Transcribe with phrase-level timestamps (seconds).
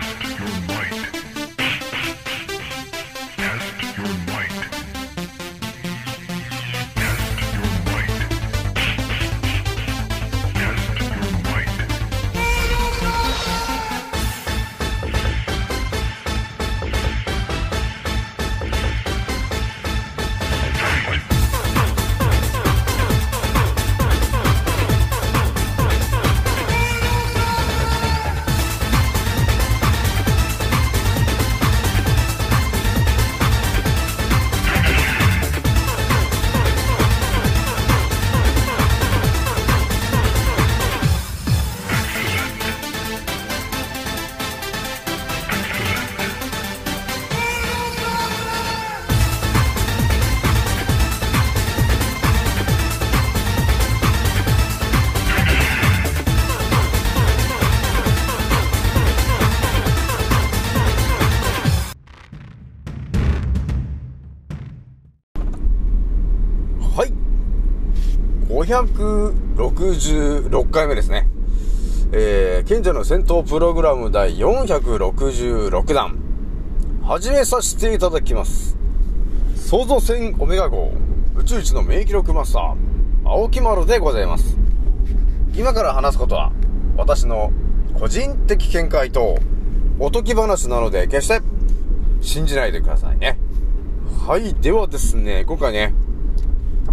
[0.00, 1.33] Test your might.
[70.44, 71.26] 566回目ですね。
[72.12, 76.18] えー、賢者の戦闘プログラム第466弾。
[77.02, 78.76] 始めさせていただきます。
[79.56, 80.92] 創造船オメガ号、
[81.36, 82.74] 宇宙一の名記録マスター、
[83.24, 84.56] 青木丸でございます。
[85.56, 86.52] 今から話すことは、
[86.96, 87.50] 私の
[87.98, 89.38] 個人的見解と、
[89.98, 91.40] おとぎ話なので、決して、
[92.20, 93.38] 信じないでくださいね。
[94.26, 95.94] はい、ではですね、今回ね、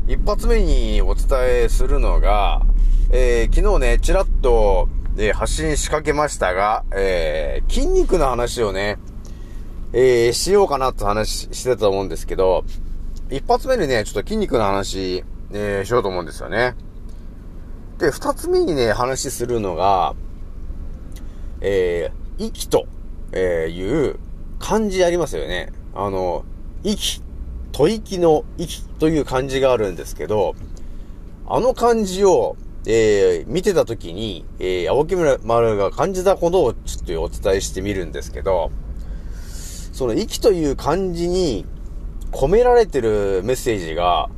[0.07, 1.27] 一発目にお伝
[1.63, 2.61] えするのが、
[3.13, 8.99] えー、昨日ね、ちらっと、えー発信しかけましたが、えー、筋肉の話をね、
[9.91, 12.63] えー、しようかなと話してたと思うんですけど、
[13.29, 16.75] 一発目にね、ちょっと筋肉の話、えー、しようと思うんですよね。
[17.97, 20.15] で、二つ目にね、話するのが、
[21.59, 22.87] えー、息と、
[23.33, 24.19] えー、いう
[24.57, 25.73] 漢字ありますよね。
[25.93, 26.45] あの、
[26.83, 27.21] 息、
[27.73, 30.55] 吐息の息という漢字があるんですけど、
[31.45, 32.55] あの漢字を、
[32.85, 38.71] えー、見てたときに、えー、青木丸が感じたことをちょっとお伝えしてみるんですけど、
[39.91, 41.65] その息という漢字に
[42.31, 44.29] 込められてるメッセージが、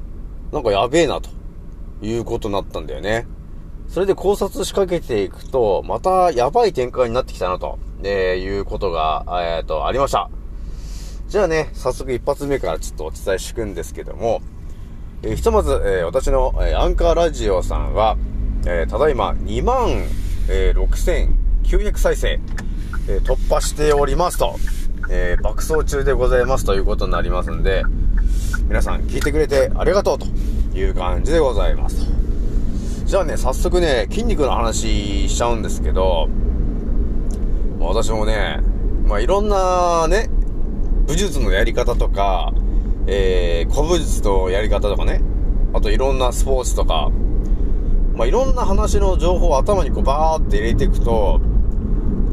[0.51, 1.29] なんかやべえなと
[2.01, 3.27] いうことになったんだよね。
[3.87, 9.25] それで考察しかけていくと、またやばい展開になってきたなと、えー、いうことが、
[9.57, 10.29] えっ、と、ありました。
[11.27, 14.41] じゃあね、早速一発目からちょっとお伝えしていくんですけども、
[15.25, 18.17] えひとまず、え私の、えアンカーラジオさんは、
[18.65, 20.03] えただいま2万、
[20.49, 22.41] え6900再生、
[23.07, 24.57] え突破しておりますと、
[25.09, 27.83] え爆走中でございますということになりますんで、
[28.67, 30.25] 皆さん聞いてくれてありがとうと
[30.77, 32.11] いう感じでございますと。
[33.05, 36.27] じゃあね、早速ね、筋肉の話しちゃうんですけど、
[37.79, 38.59] ま私もね、
[39.07, 40.29] まあいろんなね、
[41.07, 42.51] 武術のやり方とか、
[43.07, 45.21] えー、古武術のやり方とかね、
[45.73, 47.09] あといろんなスポーツとか、
[48.13, 51.41] まあ、いろんな話の情報を頭にこうバーって入れていくと、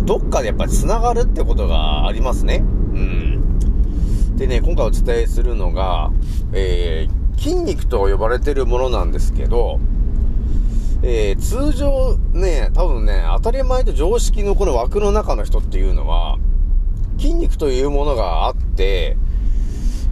[0.04, 2.56] どっかでやっぱり繋がるってことがありますね。
[2.56, 4.36] うん。
[4.36, 6.10] でね、今回お伝えするのが、
[6.52, 9.80] えー、筋肉と呼ばれてるものなんですけど、
[11.02, 16.38] えー、通常ね、多分ね、当たり前と常識のこの枠の中の人っていうのは、
[17.18, 19.16] 筋肉というものがあって、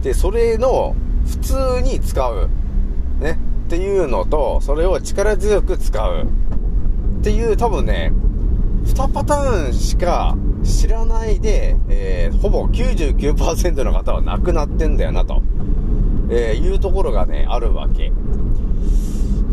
[0.01, 0.95] で、それの
[1.25, 2.49] 普通に使う、
[3.19, 3.37] ね、
[3.67, 6.27] っていうのと、それを力強く使う。
[7.19, 8.13] っていう多分ね、
[8.85, 15.41] 2パターンしか知らないで、えーほぼ99%の方は亡くなってんだよなと、
[16.29, 18.11] えーいうところがね、あるわけ。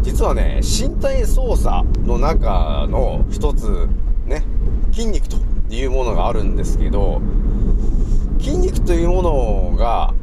[0.02, 3.88] 実はね、身体操作の中の一つ、
[4.26, 4.44] ね、
[4.92, 5.36] 筋肉と
[5.68, 7.20] いうものがあるんですけど、
[8.38, 10.14] 筋肉というものが、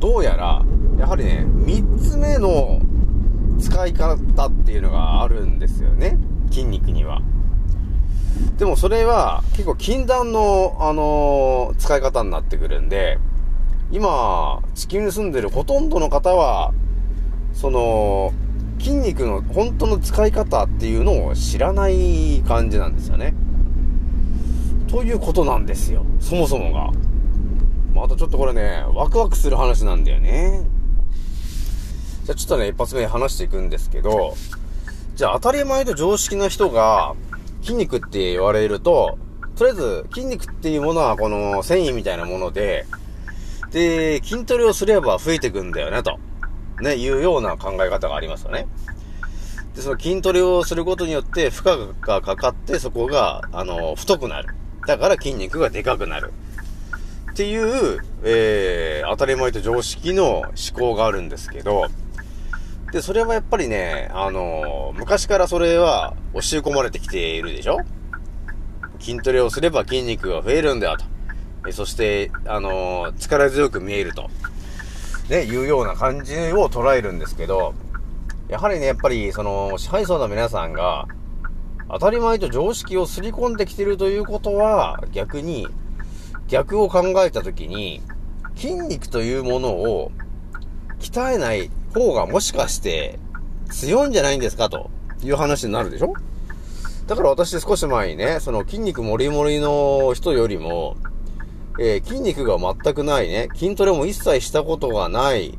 [0.00, 0.64] どうやら、
[0.98, 2.80] やはりね、三つ目の
[3.60, 6.18] 使い方っていうのがあるんですよね。
[6.50, 7.20] 筋肉には。
[8.58, 13.18] でもそれは結構禁断の、あのー使い方になってくるんで、
[13.92, 16.72] 今、地球に住んでるほとんどの方は、
[17.52, 18.32] その、
[18.78, 23.34] 筋肉の本当の使い方っていうのを知らない感じなんですよね。
[24.88, 26.04] ということなんですよ。
[26.18, 26.90] そもそもが。
[28.00, 30.62] またちょっとこれね、ワクワクする話なんだよね。
[32.24, 34.34] じゃあちょっとね、一発目話していくんですけど、
[35.16, 37.14] じゃあ当たり前と常識な人が
[37.60, 39.18] 筋肉って言われると、
[39.54, 42.86] とりあえず筋肉っていうものはこの繊維みたいなもので、
[43.70, 46.18] で、筋トレをすれば増えてくんだよね、と。
[46.80, 48.66] ね、いうような考え方がありますよね。
[49.76, 54.54] で、その筋トレをすることによって負荷がかかってそこが、あの、太くなる。
[54.86, 56.32] だから筋肉がでかくなる。
[57.40, 57.56] ってい
[57.96, 61.86] う、えー、当たり前と常識の思考があるんですけど、
[62.92, 67.78] で、それはやっぱりね、あのー昔からそれは教え込まれてきているでしょ？
[68.98, 71.06] 筋トレをすれば筋肉が増えるんだよと。
[71.66, 74.28] えそして、あのー力強く見えると。
[75.30, 77.72] ね、いうような感じを捉えるんですけど、
[78.50, 81.08] やはりね、やっぱり、その、支配層の皆さんが、
[81.88, 85.66] 当たり前と常識をすり込んできてるということは、逆に、
[86.50, 88.02] 逆を考えたときに、
[88.56, 90.12] 筋肉というものを
[90.98, 93.18] 鍛えない方がもしかして
[93.70, 94.68] 強いんじゃないんですか？
[94.68, 94.90] と
[95.22, 96.12] いう話になるでしょ？
[97.06, 100.96] だから私少し前にね、その筋肉もりもりの人よりも、
[101.78, 105.56] えー筋肉が全くないね、筋トレも一切したことがない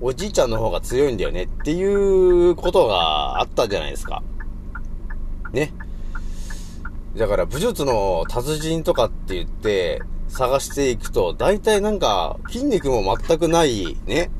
[0.00, 4.22] おじいちゃんの方が強いんだよねっていうことがあったじゃないですか。
[5.52, 5.72] ね。
[7.16, 10.00] だから武術の達人とかって言って
[10.30, 14.30] 探していくと、大体なんか筋肉も全くないね。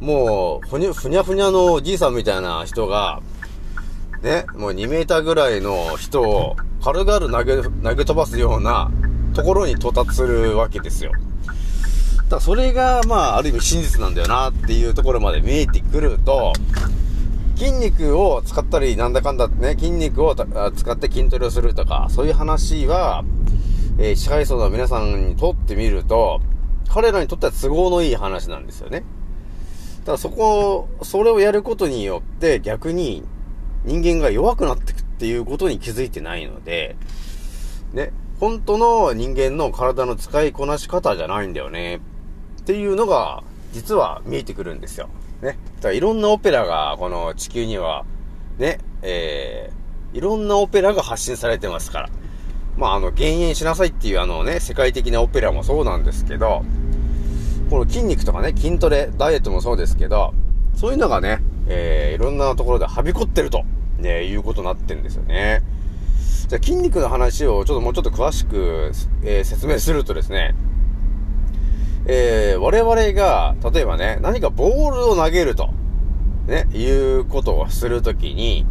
[0.00, 3.20] もう、ふにゃふにゃふにゃのじいさんみたいな人が、
[4.22, 8.90] ね、もう2メーターぐらいの人を軽々投げ、投げ飛ばすような
[9.34, 11.12] ところに到達するわけですよ。
[12.28, 16.52] だそれが、まあ、ある意味真実なんだよなっていうところまで見えてくると、
[17.56, 23.22] 筋肉を使ったり、なんだかんだってね、筋肉を使って筋トレをするとか、そういう話は、
[23.98, 26.40] えー支配層の皆さんにとってみると、
[26.88, 29.04] 彼らにとっては都合のいい話なんですよね。
[30.04, 33.22] ただそこ、それをやることによって逆に
[33.84, 36.96] 人間が弱くなっていくっていうことに気づいてないので、
[37.92, 42.00] ね、本当の人間の体の使いこなし方じゃないんだよね。
[42.60, 43.42] っていうのが、
[43.72, 45.08] 実は見えてくるんですよ。
[45.42, 45.58] ね。
[45.76, 48.04] だからいろんなオペラが、この地球には、
[48.58, 52.10] ね、えー、いろんなオペラが発信されてますから。
[52.76, 56.64] まあ、あの、減塩しなさいっていうあのね、世界的なオペラもそうなんですけど、
[57.70, 60.34] この筋肉とかね、筋トレ、ダイエットもそうですけど、
[60.74, 63.64] そういうのがね、えー、いろんなところではびこってると、
[63.98, 65.62] ね、いうことになってるんですよね。
[66.48, 68.92] じゃ筋肉の話をちょっともうちょっと詳しく、
[69.22, 70.54] えー説明するとですね、
[72.06, 75.70] えー、我々が、例えばね、何かボールを投げると、
[76.46, 78.66] ね、いうことをするときに、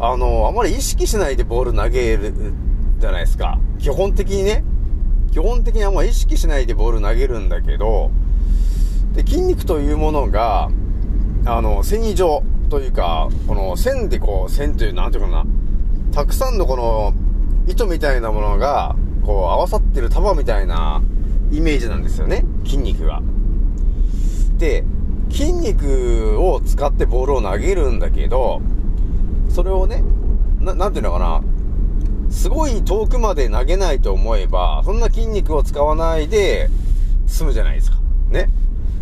[0.00, 2.34] あの、あまり意識しないでボール投げる
[2.98, 3.58] じゃないですか。
[3.78, 4.64] 基本的にね、
[5.30, 8.10] 基本的にあんま意識しないでボール投げるんだけど、
[9.14, 10.70] で、筋肉というものが、
[11.44, 15.44] あの、繊維状というか、この線でこう、線という、なんていうかな、
[16.12, 17.14] たくさんのこの、
[17.66, 21.02] 糸みたいなものが、こう、合わさってる束みたいな
[21.52, 23.22] イメージなんですよね、筋肉が。
[24.56, 24.84] で、
[25.30, 28.60] 筋肉を使ってボールを投げるんだけど、
[29.48, 30.02] それをね、
[30.60, 31.42] な、なんていうのかな、
[32.30, 36.68] すごい遠くまで投げないと思えば、そんな筋肉を使わないで
[37.26, 37.98] 済むじゃないですか。
[38.30, 38.50] ね。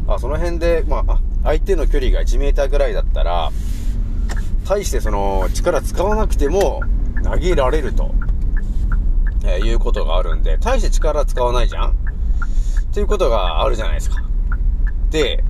[0.08, 3.50] あ、その辺で、まあ、相手の距離が1メーターぐらいだったら、
[4.66, 6.82] 対してその力使わなくても
[7.22, 8.14] 投げられると、
[9.44, 11.90] えーいうことがあるんで、対して力使わないじゃん？
[11.90, 11.94] っ
[12.92, 14.22] ていうことがあるじゃないですか。
[15.10, 15.44] で、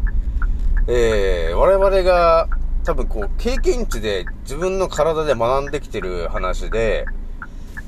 [0.86, 2.48] えー、我々が
[2.84, 7.06] 多分こう経験値で自分の体で学んできてる話で、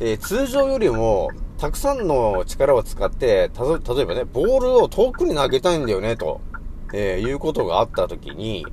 [0.00, 6.40] えー通常よりもたくさんの力を使って、た例えばね、ボールを遠くに投げたいんだよね、と、
[6.92, 8.64] えーいうことがあった時に、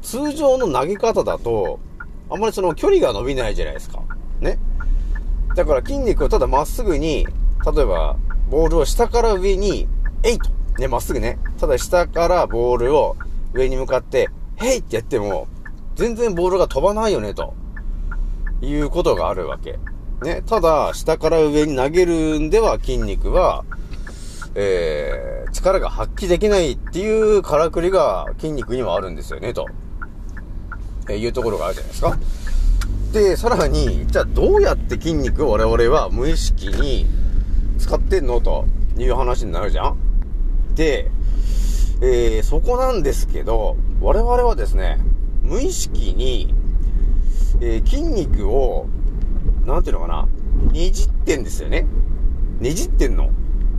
[0.00, 1.80] 通常の投げ方だと、
[2.30, 4.00] あんまりその距離が伸びないじゃないですか。
[4.40, 4.58] ね。
[5.56, 7.26] だから筋肉をただまっすぐに、
[7.74, 8.16] 例えば、
[8.50, 9.88] ボールを下から上に、
[10.22, 10.50] えいと。
[10.78, 11.38] ね、まっすぐね。
[11.58, 13.16] ただ下からボールを
[13.54, 15.48] 上に向かって、へいってやっても、
[15.96, 17.54] 全然ボールが飛ばないよね、と。
[18.60, 19.78] いうことがあるわけ。
[20.24, 20.42] ね。
[20.46, 23.64] ただ、下から上に投げるんでは筋肉は、
[24.56, 29.66] えー、力が発揮できないっていうからくりが筋肉にはあるんですよね、と。
[31.08, 32.18] えーいうところがあるじゃないですか。
[33.12, 37.06] で、さらに、じゃあどうやって筋肉を我々は無意識に
[37.78, 38.64] 使ってんのと
[38.96, 39.96] いう話になるじゃん
[40.74, 41.10] で、
[42.00, 44.98] えー、そこなんですけど、我々はですね、
[45.42, 46.54] 無意識に、
[47.60, 48.86] えー筋肉を、
[49.64, 50.28] なんていうのかな、
[50.72, 51.86] ねじってんですよね。
[52.60, 53.30] ねじってんの。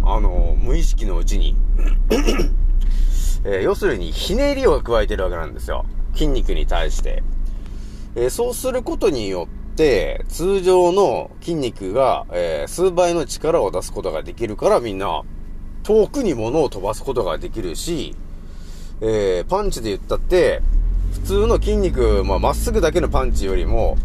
[0.03, 1.55] あの、無意識のうちに。
[3.43, 5.85] えー要するに、ひねりを加えてるわけなんですよ。
[6.13, 7.23] 筋肉に対して。
[8.15, 15.21] えーそうすることによって、通常の筋肉が、えー数倍の力を出すことができるから、みんな、
[15.83, 18.15] 遠くに物を飛ばすことができるし、
[19.01, 20.61] えパンチで言ったって、
[21.13, 23.97] 普通の筋肉、まあ、まっすぐだけのパンチよりも、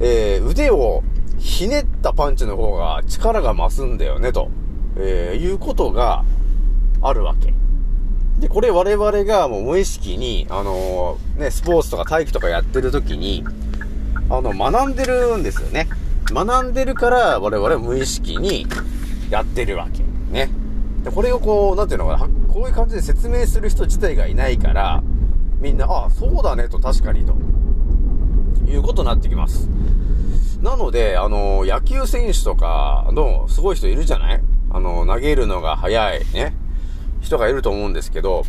[0.00, 1.02] えー腕を
[1.38, 4.50] ひねったパンチの方が力が増すんだよね、と、
[4.96, 6.24] えー、いうことが
[7.00, 7.54] あるわけ。
[8.40, 13.44] で、これ我々がもう無意識に、あのー、ね、スポーツとか体育とかやってる時に、
[14.30, 15.88] あの、学んでるんですよね。
[16.26, 18.66] 学んでるから我々は無意識に
[19.30, 20.02] やってるわけ。
[20.32, 20.50] ね。
[21.02, 25.02] で、これをこう、なんていうのかな、こういう感じで説明する人自体がいないから、
[25.60, 27.34] みんな、ああ、そうだねと、確かにと。
[28.68, 29.68] いうことになってきます。
[30.60, 34.40] なので、あの、野球選手とかのすごい人いるじゃない？
[34.70, 36.54] あの、投げるのが早いね、
[37.20, 38.44] 人がいると思うんですけど、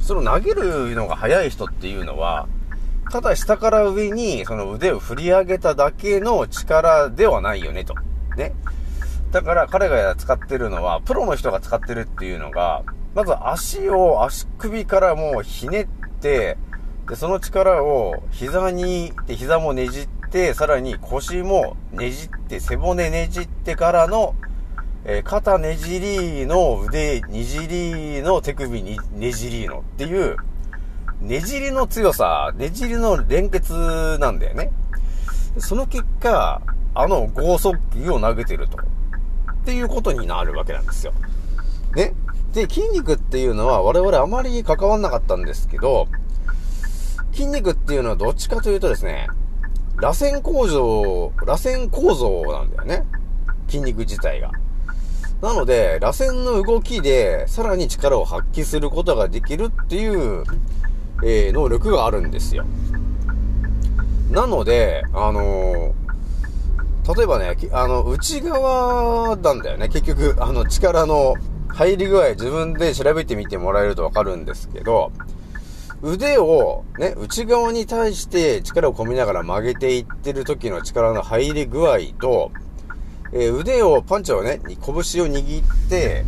[0.00, 2.48] その投げるのが早い人っていうのは、
[3.10, 7.94] ただ下から上にその腕を振り上げただけの力ではないよねと。
[8.36, 8.52] ね。
[9.30, 12.82] だから彼が使ってるのは、プロの人が使ってるっていうのが、
[13.14, 15.86] まず足を足首からもうひねっ
[16.20, 16.56] て、
[17.08, 24.34] で、その力を膝に、で、膝もねじって、さらに腰もねじって、背骨ねじってからの、
[25.04, 30.36] えー、肩ねじりの腕にじりの手首にねじりのっていう、
[31.20, 33.72] ねじりの強さ、ねじりの連結
[34.18, 34.70] なんだよね。
[35.58, 36.62] その結果、
[36.94, 38.78] あの剛速球を投げてると。
[38.78, 41.12] っていうことになるわけなんですよ。
[41.94, 42.14] ね。
[42.52, 46.08] で、筋肉っていうのは我々あまり関わんなかったんですけど、
[47.32, 49.28] 筋肉っていうのはどっちかというとですね、
[50.00, 53.04] 螺旋構造、螺旋構造なんだよね。
[53.68, 54.52] 筋肉自体が。
[55.42, 60.44] なので、螺旋の動きでさらに力を発揮することができるっていう、
[61.24, 62.64] えー、能力があるんですよ。
[64.30, 66.08] なので、あのー
[67.16, 69.88] 例えばね、あの、内側なんだよね。
[69.88, 71.36] 結局、あの、力の
[71.68, 75.10] 入り具合自分で調べてみてもらえるとわかるんですけど、
[76.02, 82.52] 腕をね、内側に対して力を込めながら曲げていってる時の力の入り具合と、
[83.32, 86.24] えー、腕を、パンチをね、拳を握って、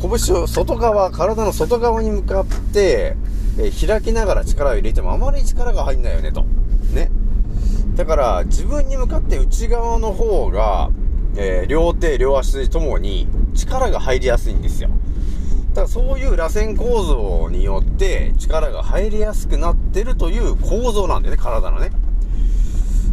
[0.00, 3.16] 拳を外側、体の外側に向かって、
[3.58, 6.44] えー、開きながら力を入れてもあまり力が入んないよね、と。
[6.94, 7.10] ね。
[7.96, 10.90] だから、自分に向かって内側の方が、
[11.36, 14.90] えー、両手、両足ともに力が入りやすいんですよ。
[15.74, 21.90] だそういう螺旋構造によって力が入りやすくなってるという構造なんだよね、体のね。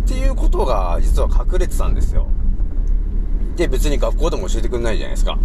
[0.06, 2.28] っていうことが実は隠れてたんですよ。
[3.56, 5.38] で、別に学校でも教えてくんないじゃないですか。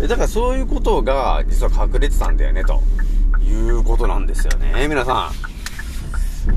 [0.00, 2.80] だからそういうことが実は隠れてたんだよね、と
[3.42, 5.30] いうことなんですよね、皆さ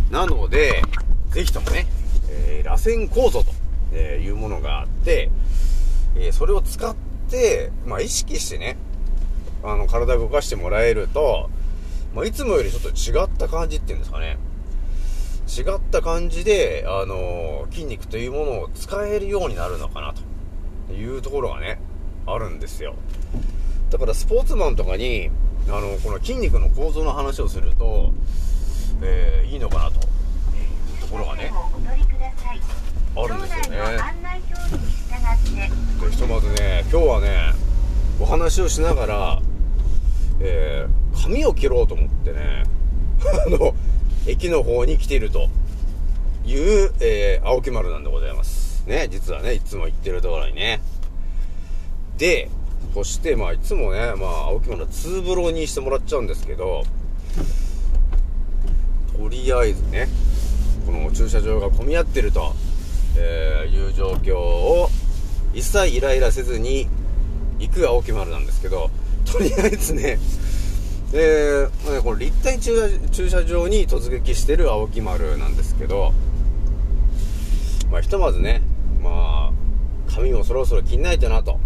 [0.10, 0.14] ん。
[0.14, 0.82] なので、
[1.32, 1.88] ぜひともね、
[2.30, 3.44] えー、螺旋構造
[3.92, 5.30] というものがあって、
[6.16, 6.96] えー、それを使っ
[7.30, 8.78] て、まあ、意識してね、
[9.64, 11.50] あの、体を動かしてもらえると、
[12.14, 14.38] まあ、いつもよりちょっと違った感じっていうんですかね。
[15.48, 20.14] 違った感じで、あのー、筋肉というものを使えるようになるのかな
[20.88, 21.80] というところがね、
[22.26, 22.96] あるんですよ。
[23.90, 25.30] だからスポーツマンとかに、
[25.68, 28.14] あの、この筋肉の構造の話をすると、
[29.02, 30.08] えー、いいのかなと
[31.08, 31.52] ころがね
[33.16, 33.98] あるんですよね
[36.02, 37.54] でひとまずね今日はね
[38.20, 39.42] お話をしながら、
[40.46, 42.64] えー、髪を切ろうと思ってね
[43.48, 43.74] あの
[44.28, 45.48] 駅の方に来ていると
[46.46, 48.84] いう、えー、青木丸なんでございます。
[48.86, 50.82] ね実はねいつも行ってるところにね。
[52.18, 52.50] で
[52.94, 56.84] そしてまあいつもねまあ青木丸はツーブロにしてもらっちゃうんですけど
[59.18, 60.10] とりあえずね
[60.86, 62.54] この駐車場が混み合ってると、
[63.18, 64.90] えー、いう状況を
[65.54, 66.88] 一切イライラせずに
[67.60, 68.90] 行く青木丸なんですけど、
[69.26, 70.20] とりあえずね、
[71.14, 76.14] えー、この立体駐車場に突撃してる青木丸なんですけど、
[77.92, 78.62] まあ、ひとまずね、
[79.02, 81.60] まあ、髪もそろそろ切んないとなと。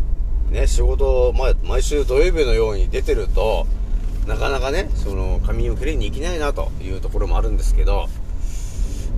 [0.49, 3.67] ね、仕事、まあ、毎週土曜日のように出てると、
[4.27, 8.07] なかなかね、その髪を切りに行けないなというところもあるんですけど、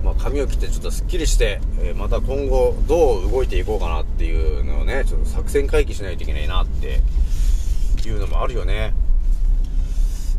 [0.04, 7.00] まあ、髪を切ってちょっとすっきりして、えー、また今後どう動いていこうかなっていうのをね、ちょっと作戦会議しないといけないなって
[8.08, 8.92] いうのもあるよね。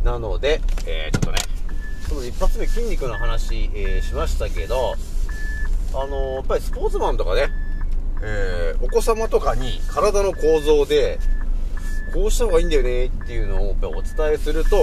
[0.03, 1.37] なので、えー、ちょっとね、
[2.07, 4.95] その一発目筋肉の話、えー、しましたけど、
[5.93, 7.49] あのー、やっぱりスポーツマンとかね、
[8.23, 11.19] えー、お子様とかに体の構造で、
[12.13, 14.75] こうした方がいいんだよねっていうのをやっぱお伝えすると、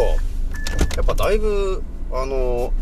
[0.97, 2.73] やっぱだいぶ、あの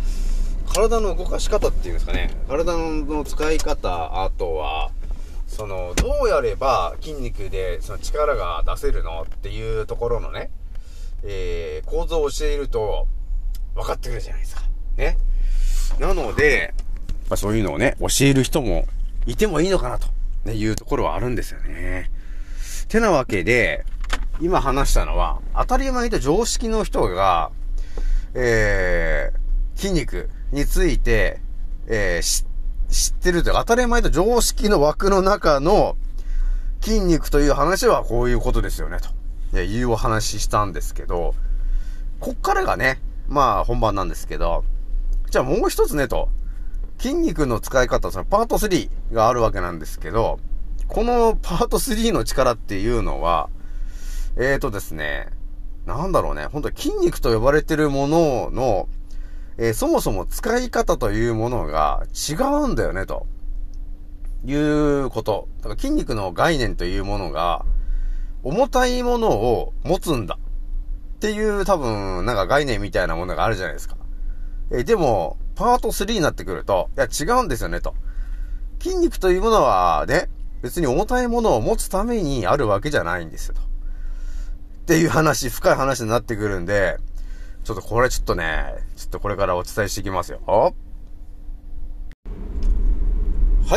[0.73, 4.91] 体の動かし方っていうんですかね、体の使い方、あとは、
[5.57, 10.51] その、どうやれば筋肉でその力が出せるのっていうところのね、
[11.23, 13.09] えー、構造を教えると
[13.75, 14.63] 分かってくるじゃないですか。
[14.99, 15.17] ね。
[15.99, 16.75] なので、
[17.31, 18.87] まあ、そういうのをね、教える人も
[19.25, 20.09] いてもいいのかなと
[20.45, 22.11] ね、いうところはあるんですよね。
[22.89, 23.87] てなわけで、
[24.43, 27.51] 今話したのは、当たり前と常識の人が、
[28.35, 31.41] えー、筋肉について、
[31.87, 32.47] えー、知っ
[32.91, 35.97] 知ってるというか、当たり前と常識の枠の中の
[36.81, 38.99] 筋肉という話はこういうことですよね、
[39.53, 41.35] というお話ししたんですけど、
[42.21, 44.65] こっからがね、まあ本番なんですけど、
[45.31, 46.29] じゃあもう一つね、と。
[46.99, 50.39] 筋肉の使い方、そのパート3があるわけなんですけど、
[50.89, 53.51] このパート3の力っていうのは、
[54.37, 55.29] えーとですね、
[55.85, 58.89] なんだろうね、本当に筋肉と呼ばれてるものの、
[59.59, 63.27] えー、そもそも使い方というものが違うんだよね、と
[64.45, 65.49] いうこと。
[65.59, 67.65] だから筋肉の概念というものが、
[68.43, 70.39] 重たいものを持つんだ。
[71.17, 73.97] っていう多分、なんか概念みたいなものがあるじゃないですか。
[74.71, 77.95] えー、でも、パート3になってくると、いや違うんですよね、と。
[78.79, 80.29] 筋肉というものは、ね、
[80.63, 83.61] 別に重たいものを持つためにあるわけじゃないんですよ、と。
[83.63, 83.65] っ
[84.85, 86.99] ていう話、深い話になってくるんで、
[87.67, 90.41] ちょっとこれちょっとね、ちょっとこれからお伝えしていきますよ。
[90.47, 90.73] は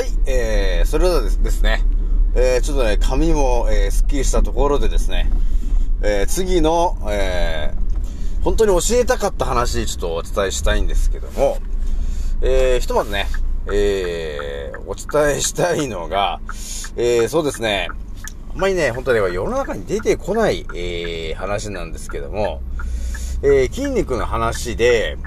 [0.04, 1.84] い、えー、それではですね、
[2.36, 5.32] えー、ちょっとね、髪も、えー、スッキリしたところでですね、
[6.04, 11.58] えー、次の、えー、本当に教えたかった話、ちょっとお伝えしたいんですけども、
[12.44, 13.26] えー、ひとまずね、
[13.74, 16.42] えー、お伝えしたいのが、
[16.96, 17.88] えー、そうですね、
[18.54, 22.62] あんまりね、本当に世の中に出てこない、えー、話なんですけども、
[23.42, 25.18] えー、筋肉の話で、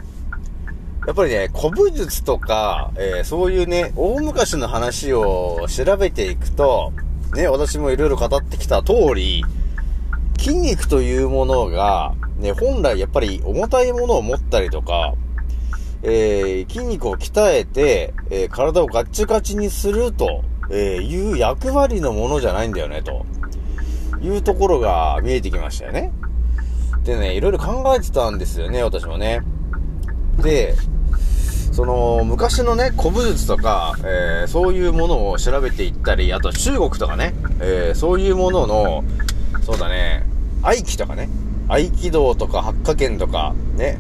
[1.06, 6.92] やっぱりね、古武術とか、えー、そういうね、大昔の話を調べていくと、
[7.34, 9.42] ね、私もいろいろ語ってきた通り、
[10.38, 15.14] 筋肉というものが、ね、本来やっぱり重たいものを持ったりとか、
[16.02, 23.26] えー、筋肉を鍛えて、えー、体をガッチガチにすると、えいう役割のものじゃないんだよね、と
[24.22, 26.12] いうところが見えてきましたよね。
[27.04, 29.42] でね、いろいろ考えてたんですよね、私もね。
[30.42, 30.74] で、
[31.72, 39.04] その、昔のね、古武術とか、えー、そういうものを調べていったり、あと中国とかね、えー、そういうものの、
[39.62, 40.26] そうだね、
[40.62, 41.28] 合気とかね、
[41.68, 43.98] 合気道とか八花剣とか、ね、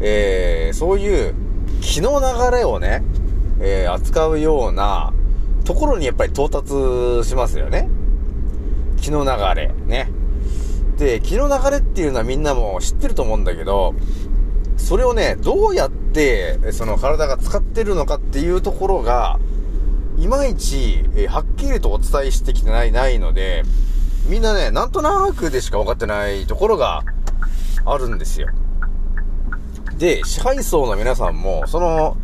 [0.00, 1.34] えー、そういう
[1.80, 3.02] 気の流れをね、
[3.60, 5.12] えー、扱うような
[5.64, 7.88] ところにやっぱり到達しますよね。
[9.00, 10.10] 気の流れ、ね。
[10.96, 13.94] で、気の流れっていうのはみんなも知ってると思うんだけど、
[14.76, 19.38] それをね、どうやって、その体が使ってるのかっていうところが、
[20.18, 23.64] いまいち、えはっきりとお伝えしてきてない、ないので、
[24.26, 27.02] みんなね、なんとなくでしか分かってないところが
[27.84, 28.48] あるんですよ。
[29.98, 32.16] で、支配層の皆さんも、その、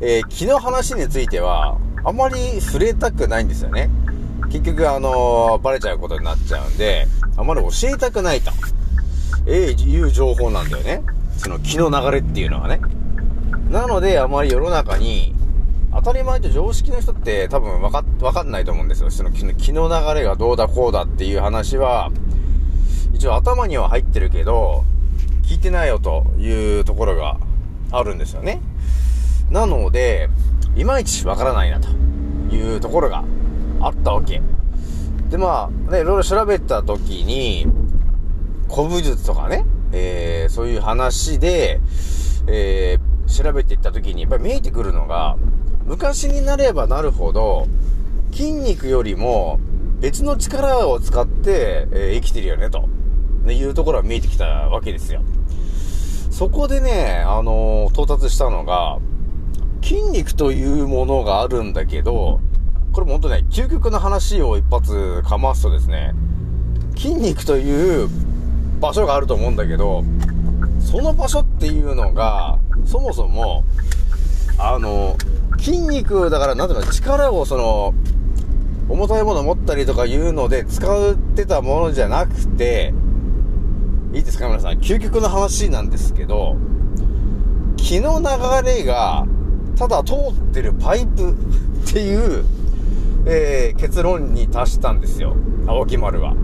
[0.00, 3.90] えー、気の話については、あまり触れたくないんですよね。
[4.50, 8.50] 結局、あのー、バレちゃうことになっちゃうんで、あまり教えたくないと、
[9.46, 11.02] えー、いう情報なんだよね。
[11.36, 12.80] その気の流れっていうのはね。
[13.70, 15.34] なので、あまり世の中に、
[15.92, 19.10] 当たり前と常識の人って多分わか、わかんないと思うんですよ。
[19.10, 22.10] その気の気の流れがどうだこうだっていう話は、
[23.12, 24.84] 一応頭には入ってるけど、
[25.42, 27.36] 聞いてないよというところが
[27.90, 28.60] あるんですよね。
[29.50, 30.28] なので、
[30.76, 31.88] いまいちわからないなと
[32.54, 33.24] いうところが
[33.80, 34.42] あったわけ。
[35.34, 37.66] で、まあ、ね、いろいろ調べた時に、
[38.72, 41.80] 古武術とかね、えー、そういう話で、
[42.46, 45.36] えー、調べていった時に、やっぱり見えてくるのが、
[45.86, 47.66] 昔になればなるほど、
[48.30, 49.58] 筋肉よりも
[49.98, 52.88] 別の力を使って、えー、生きてるよね、と、
[53.50, 55.20] いうところが見えてきたわけですよ。
[56.30, 58.98] そこでね、あのー、到達したのが、
[59.82, 62.38] 筋肉というものがあるんだけど、
[62.94, 66.14] これも本当ね、究極の話を一発かますとですね、
[66.96, 68.08] 筋肉という
[68.80, 70.04] 場所があると思うんだけど、
[70.78, 73.64] その場所っていうのが、そもそも、
[74.58, 75.16] あの、
[75.58, 77.94] 筋肉だからなんていうの、力をその、
[78.88, 82.94] 重たいもの持ったりとかいうので使ってたものじゃなくて、
[84.12, 84.74] いいですか皆さん。
[84.74, 86.56] 究極の話なんですけど、
[87.76, 89.26] 気の流れが、
[89.76, 91.34] ただ通ってるパイプっ
[91.92, 92.44] ていう、
[93.26, 95.34] えー、結論に達したんですよ。
[95.66, 96.34] 青木丸は。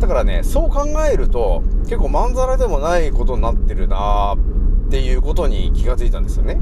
[0.00, 6.60] だからね、そう考えると、結構まんざらでもないことになってるなーっていうことに気がついたんですよね。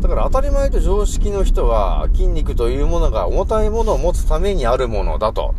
[0.00, 5.54] だから当たり前と常識の人は、筋肉というものが重たいものを持つためにあるものだと、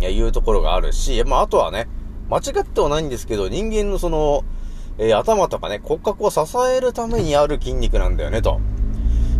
[0.00, 1.86] いうところがあるし、まああとはね、
[2.30, 4.44] 間違ってはないんですけど、人間のその、
[4.98, 6.40] えー、頭とかね、骨格を支
[6.74, 8.60] えるためにある筋肉なんだよね、と、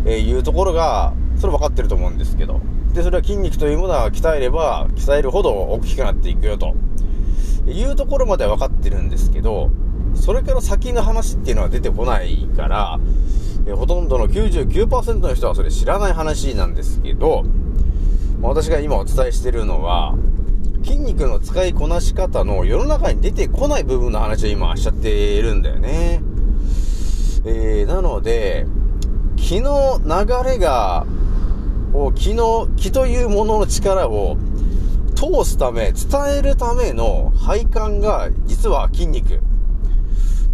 [0.04, 2.60] えー、いうところが、それ分かってると思うんですけど。
[2.94, 6.74] で、それは筋肉というものは鍛えれば、鍛えるほど大きくなっていくよと。
[7.66, 9.70] いうところまでは分かってるんですけど、
[10.14, 12.98] それから先の話っていうのは出てこないから、
[13.76, 17.44] ほとんどの99%の人はそれ知らない話なんですけど、
[18.40, 20.14] まあ私が今お伝えしてるのは、
[20.82, 26.22] 筋肉の使いこなし方の世の中に出てこない部分の話を今しちゃってるんだよね。
[27.44, 28.66] えー、なので、
[29.36, 31.06] 気の流れが、
[31.92, 34.36] を気の、気というものの力を
[35.14, 39.38] 通すため、伝えるための配管が実は筋肉っ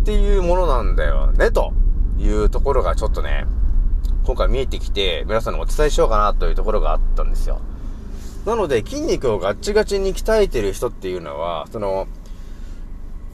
[0.05, 1.73] ていうものなんだよね、と
[2.19, 3.47] いうところがちょっとね、
[4.25, 7.61] 今回見えてきて、皆さんにお伝えしようかなというところがあったんですよ。
[8.47, 12.07] なので、筋肉をガッチガチに鍛えてる人っていうのは、その、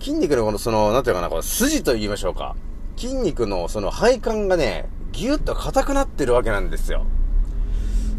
[0.00, 2.56] 筋肉のこの、その、なんていうかな、この筋と言いましょうか。
[2.96, 7.06] 筋肉のその配管がね、ぎゅっと硬くなってるわけなんですよ。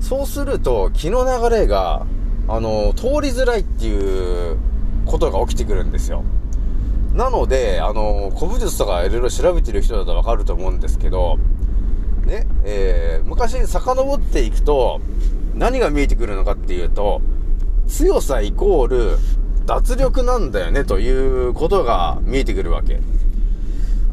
[0.01, 2.05] そうすると、気の流れが、
[2.47, 4.57] あの、通りづらいっていう
[5.05, 6.23] ことが起きてくるんですよ。
[7.13, 11.37] なので、あの、古武術とかいろいろ調べてる人だとわかると思うんですけど、
[12.25, 14.99] ね、えー、昔に遡っていくと、
[15.53, 17.21] 何が見えてくるのかっていうと、
[17.87, 19.17] 強さイコール
[19.65, 22.99] 脱力なんだよねということが見えてくるわけ。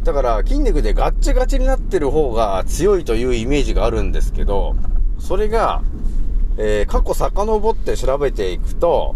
[0.05, 4.75] だから筋肉でガッチガチになってる方が強いというイメージがあるんですけど、
[5.29, 5.83] それが、
[6.57, 9.15] えー、過去遡って調べていくと、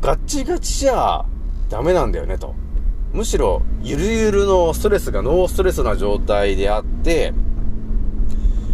[0.00, 1.24] ガッチガチじゃ
[1.68, 2.56] ダメなんだよねと。
[3.12, 7.32] むしろ、ゆるゆるのストレスがノーストレスな状態であって、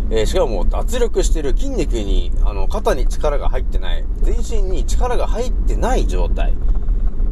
[0.09, 6.55] えー、しかも脱力してる筋肉に、あの、肩に力が入ってない、全身に力が入ってない状態。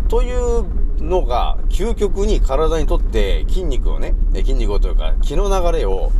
[0.09, 0.67] という
[1.03, 6.13] のが、究極に体にとって筋肉をね、筋肉をというか、気の流れを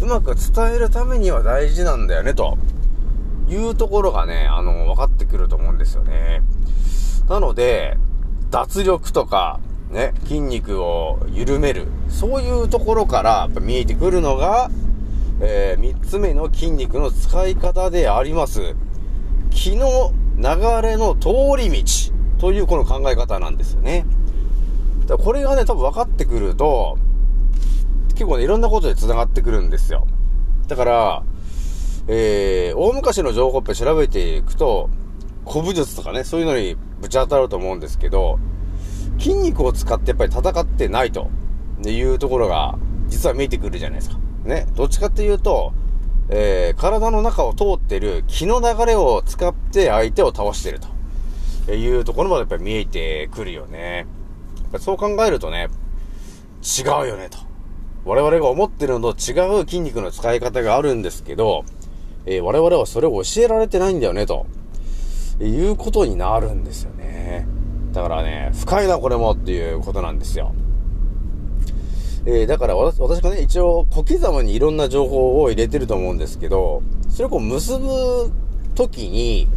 [0.00, 2.56] うまく伝えるためには大事なんだよね、と
[3.48, 6.42] いうところがね、あの、分かってくると思うんですよね。
[7.28, 7.98] なので、
[8.50, 9.60] 脱力とか、
[9.90, 14.70] ね、筋肉を緩める、そういうところからやっぱ見えてくるのが、
[15.40, 18.74] えー、3つ目の筋肉の使い方であります。
[19.50, 20.44] 気の流
[20.82, 24.06] れの通り道というこの考え方なんですよね。
[25.06, 26.98] だこれがね、多分分かってくると、
[28.20, 30.06] 結構ね、いろんなことで繋がってくるんですよ。
[30.68, 31.22] だから、
[32.06, 34.90] えー、大昔の情報って調べていくと、
[35.48, 38.38] 古武術とかね、そういうのにぶち当たると思うんですけど、
[39.18, 41.30] 筋肉を使ってやっぱり戦ってないと
[41.86, 42.78] いうところが、
[43.08, 44.18] 実は見えてくるじゃないですか。
[44.44, 44.66] ね。
[44.74, 45.72] どっちかっていうと、
[46.28, 50.78] えー、体の中を通ってる気の流れを使って相手を倒してる
[51.64, 54.06] というところまでやっぱり見えてくるよね。
[54.78, 55.68] そう考えるとね、
[56.60, 57.48] 違うよねと。
[58.04, 61.64] 我々が思ってるのと違う筋肉の使い方があるんですけど、
[62.26, 64.46] えー、我々はそれを教えられてないんだよねと。
[65.40, 67.46] えいうことになるんですよね。
[67.92, 70.54] だからね、深いなこれもっていうことなんですよ。
[72.26, 78.30] えー、だから私私がね、一応小刻みにいろんな情報を入れてると思うんですけど、それをこう結ぶ
[78.74, 79.48] 時に、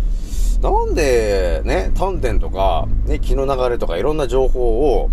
[0.62, 5.10] なんでね、丹田とか、ね、気の流れとかいろんな情報を、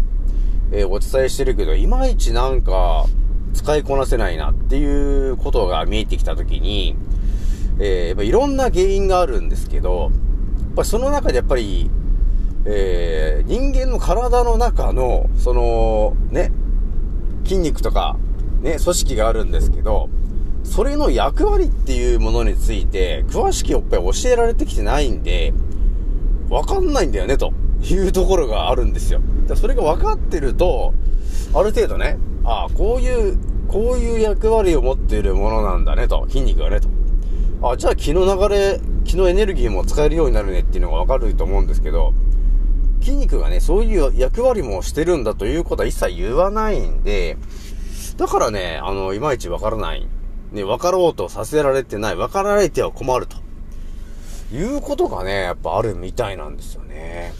[0.72, 3.06] えー、お伝えしてるけど、いまいちなんか
[3.54, 6.96] 使いこなせないなっていうことが見えてきた時に、
[7.78, 11.90] えー、やっぱいろんな原因があるんですけど、やっぱりその中でやっぱり、
[12.66, 16.52] えー、人間の体の中の、その、ね、
[17.44, 18.16] 筋肉とか、
[18.61, 20.09] ね、組織があるんですけど、
[20.62, 25.52] それの役割っていうものについて、詳しくやっぱり教えられてきてないんで、
[26.51, 29.21] わかんないんだよね、というところがあるんですよ。
[29.55, 30.93] それが分かってると、
[31.55, 36.27] ある程度ね、ああ、こういう、こういう役割を持っているものなんだね、と。
[36.29, 36.89] 筋肉がね、と。
[37.63, 42.13] あ、じゃあ気の流れ、気のエネルギーも使えるようになるねっていうのがわかると思うんですけど、
[43.01, 47.37] 筋肉がね、そういう役割もしてるんだということは一切言わないんで、
[48.17, 50.07] だからね、あの、いまいちわからない。
[50.53, 52.17] ね、分かろうとさせられてない。
[52.17, 53.37] 分かられては困ると。
[54.53, 57.33] いうことがね、やっぱあるみたいなんですよね。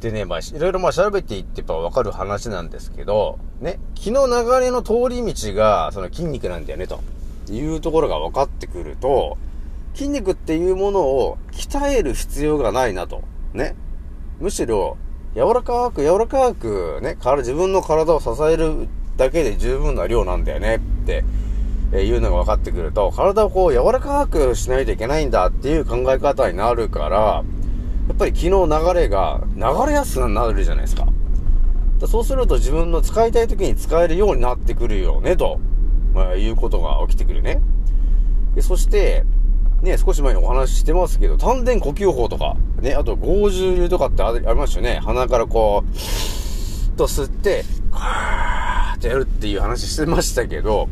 [0.00, 7.00] でね、まあ、いろいろまあ調べていってやっぱ分かる話なんですけど、ね、気の流れの通り道が、その筋肉なんだよね、と
[7.50, 9.36] いうところが分かってくると、
[9.94, 13.22] 筋肉っていうものを鍛える必要がないなと。
[13.52, 13.74] ね。
[14.38, 14.96] むしろ、
[15.34, 21.24] 柔らかく柔らかくね、自分の体を支えるだけで十分な量なんだよねって、
[21.92, 27.18] えいうのが分かってくると、体をこう柔らかくしないといけないんだっていう考え方になるから、
[28.08, 31.06] やっぱり気の流れが流れやすくなるじゃないですか。
[31.98, 35.58] だそうすると自分の使いたい時に使えるようになってくるよね、と、
[36.14, 37.60] まあ、いうことが起きてくるね。
[38.54, 39.24] でそして、
[39.82, 45.00] ね、少し前にお話ししてますけど、丹田呼吸法とか、ね、あと、合重流とかってありありましたよね。
[45.04, 50.88] 鼻からこう、と吸って、はーってやるっていう話してましたけど、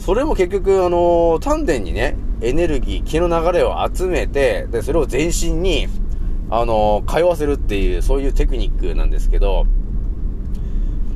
[0.00, 5.88] それも結局、あの丹田にね、エネルギー、気の流れを集めて、で、それを全身に、
[6.48, 9.66] あの通わせるっていう、そういうテクニックなんですけど、やっ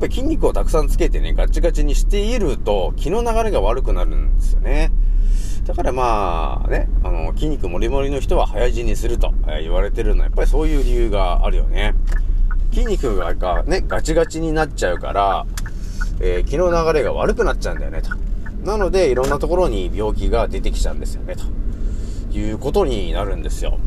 [0.01, 4.93] ぱり筋肉をたくさんつけてね、ガチガチにしていると、気の流れが悪くなるんですよね。
[5.65, 11.95] だからまあね、あの、筋肉もりもりの人は早死にするとえ言われてるのは、やっぱりそういう理由があるよね。
[12.71, 15.47] 筋肉ががね、ガチガチになっちゃうから、
[16.21, 18.11] えー気の流れが悪くなっちゃうんだよね、と。
[18.65, 23.79] なので、いろんなところに病気が出てきちゃうんですよね、ということになるんですよ。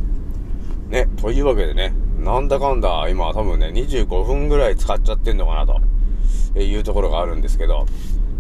[0.90, 7.86] ね、というわけでね、なんだかんだ、今多分ね、25分ぐらい使っちゃってんのかな、というところがあるんですけど、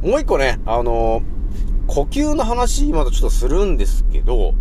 [0.01, 1.23] もう一個ね、あの
[1.87, 4.53] 呼吸の話、まだちょっとするんですけど、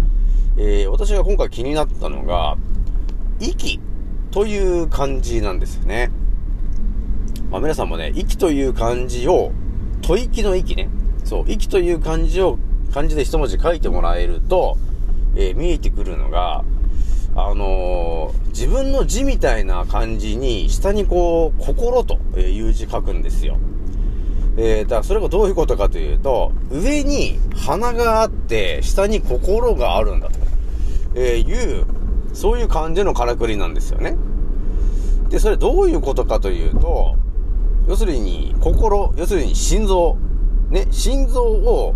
[0.56, 2.56] えー私が今回気になったのが、
[3.38, 3.80] 息
[4.30, 6.10] という漢字なんですよね。
[7.50, 9.52] まあ、皆さんもね、息という漢字を、
[10.02, 10.88] 吐息の息ね。
[11.26, 12.58] そう、息という漢字を、
[12.94, 14.78] 漢字で一文字書いてもらえると、
[15.34, 16.64] えー見えてくるのが、
[17.34, 23.58] あのー自分の字みたいな漢字に、下にこう、心という字書くんですよ。
[24.56, 30.38] えー、だからそれがどういうことかというと、上に鼻があって、下に心があるんだと、
[31.16, 31.84] えいう、
[32.32, 34.16] そういう感じのからくりなんですよね。
[35.28, 37.16] で、それどういうことかというと、
[37.88, 40.16] 要するに、心、要するに心臓、
[40.70, 41.94] ね、心臓を、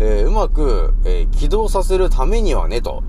[0.00, 3.02] えーうまく、えー起動させるためにはね、と、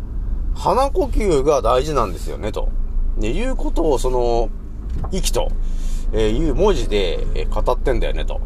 [0.56, 2.70] 鼻呼吸が大事なんですよね、と。
[3.18, 4.50] ね、いうことを、その、
[5.12, 5.50] 息と、
[6.14, 8.42] えーいう文字で、えー語ってんだよね、と、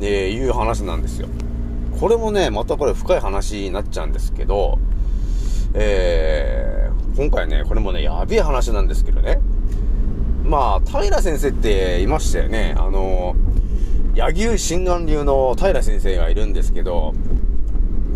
[0.00, 1.28] えーいう話なんですよ。
[2.00, 4.78] これもね、またこれ深い話になっちゃうんですけど、
[5.74, 9.40] えー、今回ね、これもね、やべえ話なんですけどね。
[10.44, 12.74] まあ、平先生っていましたよね。
[12.78, 13.34] あの、
[14.16, 17.12] 柳生心眼流の平先生がいるんですけど、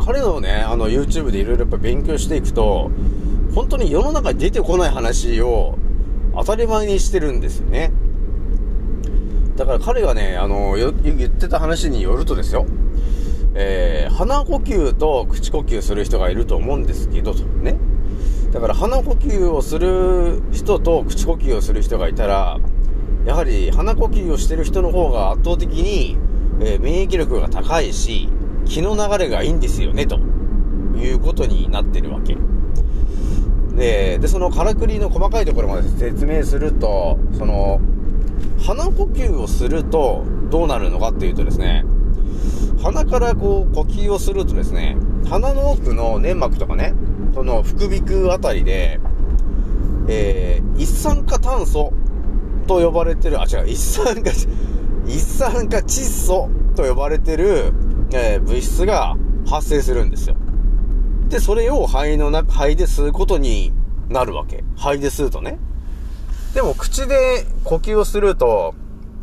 [0.02, 2.90] 彼のね、あの、YouTube でいろいろやっぱ勉強していくと、
[3.54, 5.76] 本当に世の中に出てこない話を
[6.34, 7.92] 当たり前にしてるんですよね。
[9.56, 10.88] だから彼がね、あの、言
[11.26, 12.64] ってた話によるとですよ、
[13.52, 17.76] えー、鼻呼吸と口呼吸する人がいると思うんですけど、ね。
[18.52, 22.58] だから鼻呼吸をする人と口呼吸をする人がいたら、
[23.26, 26.16] やはり鼻呼吸をしてる人の方が圧倒的に、
[26.61, 28.28] えー免疫力が高いし、
[28.66, 30.18] 気の流れがいいんですよね、と
[30.96, 32.37] いうことになってるわけ。
[33.76, 37.80] で、で、そのからくりの細かいところまで説明すると、その、
[38.59, 41.85] 鼻呼吸をするとどうなるのかっていうとですね、
[42.83, 44.96] 鼻からこう呼吸をするとですね、
[45.28, 46.94] 鼻の奥の粘膜とかね、
[47.35, 49.00] その副鼻腔あたりで、
[50.09, 51.92] えー、一酸化炭素
[52.70, 54.30] と呼ばれてる、あ、違う、一酸化、
[55.04, 57.72] 一酸化窒素と呼ばれてる、
[58.12, 60.37] えー物質が発生するんですよ。
[61.28, 63.72] で、それを肺の中、肺で吸うことに
[64.09, 64.62] なるわけ。
[64.76, 65.59] 肺で吸うとね。
[66.54, 68.76] でも、口で呼吸をすると、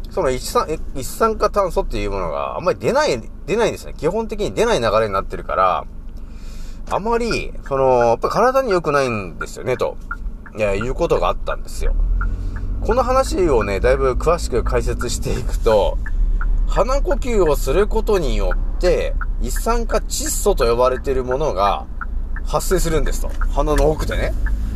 [0.09, 3.93] その一酸一酸化炭素っていうものがあんまり出ない、出ないんですね。
[3.95, 5.85] 基本的に出ない流れになってるから、
[6.89, 9.95] あまり、その、やっぱ体に良くないんですよね、と、
[10.57, 11.95] い、いうことがあったんですよ。
[12.81, 15.97] この話をね、だいぶ詳しく解説していくと、
[16.67, 21.85] 鼻呼吸をすることによって、一酸化窒素と呼ばれているものが
[22.45, 23.29] 発生するんですと。
[23.51, 24.33] 鼻の奥でね。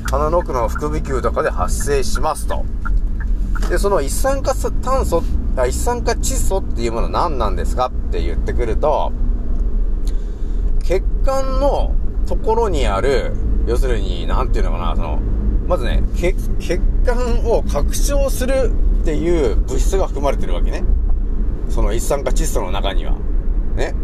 [0.10, 2.66] 鼻の奥の副鼻腔とかで発生しますと。
[3.70, 5.24] で、その一酸化炭素、
[5.68, 9.14] 一酸化窒素っていうものは何なんですかって言ってくると、
[10.84, 11.96] 血管の
[12.28, 13.34] ところにある、
[13.68, 15.20] 要するに、なんていうのかな、その、
[15.72, 16.36] まずね、血、
[17.06, 20.84] 管を拡張するっていう物質が含まれてるわけね。
[21.70, 23.14] その一酸化窒素の中には。
[23.78, 23.96] ね。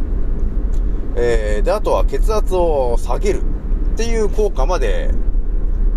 [1.17, 5.11] えー、で、あとは血圧を下げるっていう効果まで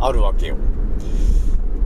[0.01, 0.57] あるわけよ。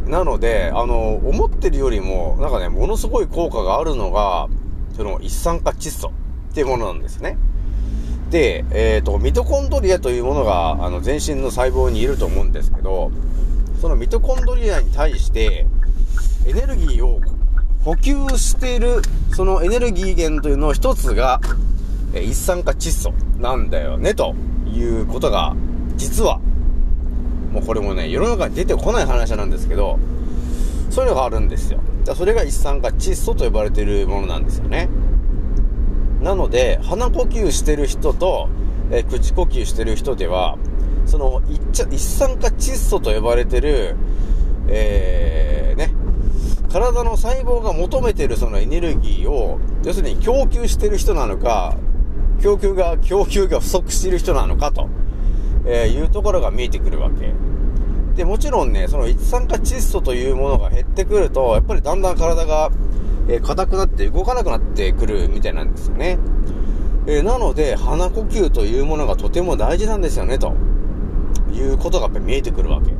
[0.06, 4.48] なので、あの、思ってるよりも、なんかね、ものすごい効果があるのが、
[4.96, 6.08] その一酸化窒素
[6.52, 7.36] っていうものなんですね。
[8.30, 13.10] で、えっ、と、ミトコンドリアというものが、あの、全身の細胞にいると思うんですけど、
[13.84, 15.66] そのミトコンドリアに対して、
[16.46, 17.20] エネルギーを
[17.84, 19.02] 補給している、
[19.36, 21.38] そのエネルギー源というの一つが、
[22.14, 24.34] え一酸化窒素なんだよね、と
[24.72, 25.54] いうことが、
[25.96, 26.40] 実は、
[27.52, 29.98] もうこれもね、世の中に出てこない話なんですけど、
[30.88, 31.78] そういうのがあるんですよ。
[32.06, 34.88] だそれが一酸化窒素と呼ばれてるものなんですよね。
[36.22, 38.48] なので、鼻呼吸してる人と、
[38.90, 40.56] え口呼吸してる人では、
[41.06, 43.96] その一一酸化窒素と呼ばれてる、
[44.68, 45.92] えー、ね、
[46.72, 51.76] 体の細胞が求めてるそのエネルギーを、要するに供給してる人なのか、
[52.42, 54.88] 供給が、供給が不足している人なのかと、
[55.66, 57.32] えーいうところが見えてくるわけ。
[58.16, 62.70] で、もちろんね、その一酸化窒素というものが減ってくると、やっぱりだんだん体が、
[63.28, 66.18] えー硬くなって動かなくなってくるみたいなんですよね。
[67.06, 70.54] えーなので、鼻呼吸というものがとても大事なんですよね、と
[71.54, 72.92] いうことがやっぱり見えてくるわけ。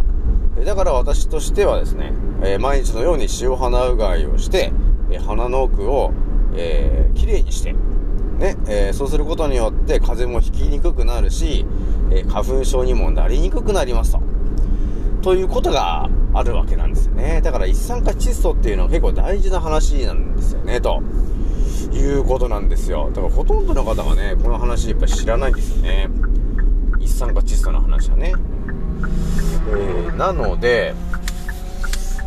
[0.65, 2.13] だから私としてはですね、
[2.43, 4.73] えー毎日のように塩鼻うがいをして、
[5.11, 6.13] えー鼻の奥を、
[6.57, 7.75] えー、きれいにして、
[8.39, 11.67] ね、えそうすることによって風邪もひきにくくなるし、
[12.11, 14.23] え花粉症にもなりにくくなりますと。
[15.23, 17.41] ということがあるわけなんですよね。
[17.43, 21.03] だから一酸化窒素っていうのは結構大事な話なんですよね、と
[21.93, 23.11] いうことなんですよ。
[23.15, 26.11] だからほとんどの方がね、この話やっぱり知らないんですよね。
[27.05, 28.33] 一酸化窒素の話はね。
[29.69, 30.95] えー、なので、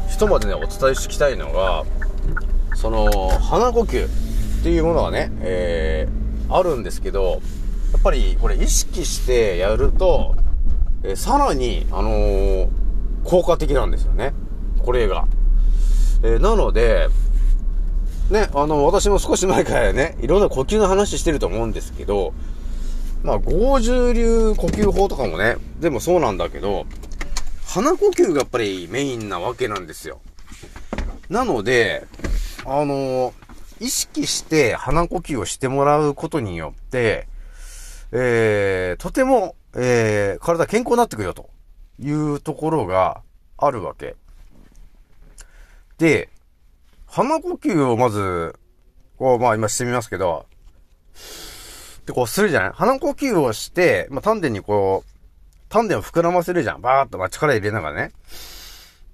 [0.09, 1.83] ひとまずね、お伝えしておきたいのが、
[2.75, 4.09] その、鼻呼吸っ
[4.63, 7.41] ていうものがね、えー、あるんですけど、
[7.93, 10.35] やっぱりこれ意識してやると、
[11.03, 12.69] えーさらに、あのー
[13.23, 14.33] 効果的なんですよね。
[14.85, 15.25] これが。
[16.23, 17.09] えーなので、
[18.29, 22.33] ね、あの、私も少し前からね、いろんな呼吸の話してると思うんですけど、
[23.23, 26.85] まあ、合重流呼吸法とかもね、でもそうなんだけど、
[27.65, 30.21] 鼻呼吸がやっぱりメインなわけなんですよ。
[31.29, 32.07] なので、
[32.65, 33.33] あの
[33.79, 37.27] 意識して鼻呼吸をしてもらうことによって、
[38.11, 41.49] えー、とても、えー、体健康になってくよと
[41.99, 43.21] いうところが
[43.57, 44.15] あるわけ。
[45.97, 46.29] で、
[47.05, 48.55] 鼻呼吸をまず、
[49.17, 50.45] こう、まあ今してみますけど、
[52.07, 55.11] で、こうするじゃない鼻呼吸をして、まあ丹田にこう、
[55.69, 56.81] 丹田を膨らませるじゃん。
[56.81, 58.13] バーっと、まあ力入れながらね。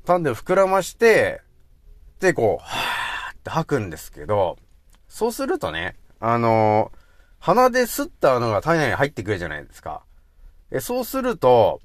[0.05, 1.41] 丹田を膨らまして、
[2.21, 4.57] で、こう、はーって吐くんですけど、
[5.09, 7.03] そうするとね、あのー
[7.43, 10.05] 鼻で吸ったのが体内に入ってくるじゃないですか。
[10.71, 11.81] え、そうすると、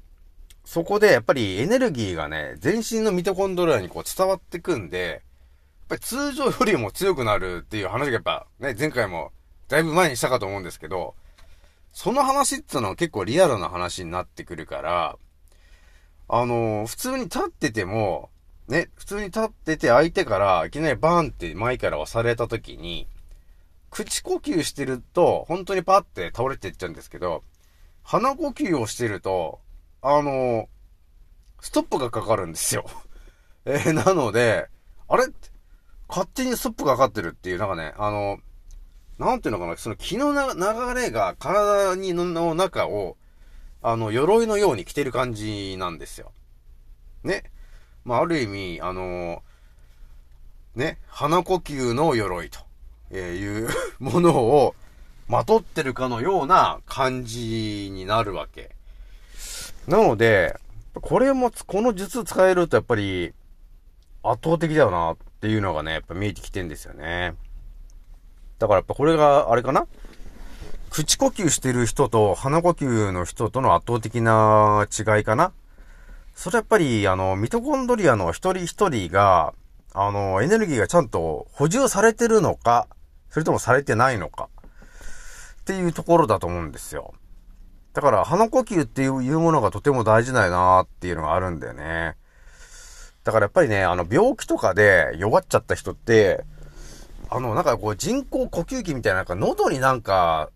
[0.64, 5.20] そこでやっぱりエネルギーがね、全身のミトコンドリアにこう伝わってくんで、やっ
[5.88, 9.32] ぱり通常よりも強くなるっていう話がやっぱね、前回も
[9.68, 11.14] だいぶ前にしたかと思うんですけど、
[11.92, 15.16] その話ってのは結構リアルな話になってくるから、
[16.28, 18.30] あのー普通に立ってても、
[18.68, 23.06] ね、普通に立ってて相手からいきなりバーンって前から押された時に、
[23.90, 27.42] 口呼吸してると、本当にパーって倒れていっちゃうんですけど、
[28.02, 29.60] 鼻呼吸をしてると、
[30.02, 30.66] あのー
[31.60, 32.86] ストップがかかるんですよ。
[33.64, 34.68] えーなので、
[35.08, 35.24] あれ？
[36.08, 38.38] 勝手にストップがかかってるっていう、なんかね、あの
[39.18, 43.16] なんていうのかな、その気の流れが体にの中を、
[43.82, 46.32] あの、鎧のように着てる感じなんですよ。
[47.24, 47.44] ね。
[48.04, 49.42] まあ、ある意味、あの
[50.76, 52.60] ね、鼻呼吸の鎧と、
[53.14, 54.74] いう ものを
[55.26, 58.76] まとってるかのような感じになるわけ。
[59.88, 60.56] なので、
[60.94, 63.32] これも、この術使えるとやっぱり
[64.22, 67.34] 圧倒的だよなっていうのがね、やっぱ見えてきてんですよね。
[68.58, 69.86] だからやっぱこれが、あれかな？
[70.90, 75.52] 口呼吸してる人と鼻呼吸の人との圧倒的な違いかな？
[76.34, 79.52] それやっぱり、あの、ミトコンドリアの一人一人が、
[79.92, 82.86] あの、エネルギーがちゃんと補充されてるのか、
[83.30, 84.48] それともされてないのか、
[85.60, 87.12] っていうところだと思うんですよ。
[87.92, 92.14] だから、鼻呼吸っていうものがとても大事だよなっていうのがあるんだよね。
[93.24, 96.44] だからやっぱりね、あの、病気とかで弱っちゃった人って、
[97.30, 100.50] あの、なんかこう人工呼吸器みたいな、なんか喉になんか、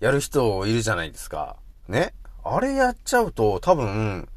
[0.00, 1.56] やる人いるじゃないですか。
[1.88, 2.14] ね？
[2.42, 4.28] あれやっちゃうと、多分、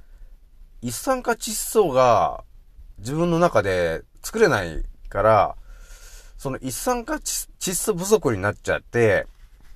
[0.81, 2.43] 一酸化窒素が
[2.99, 5.55] 自分の中で作れないから、
[6.37, 9.25] その一酸化窒素不足になっちゃって、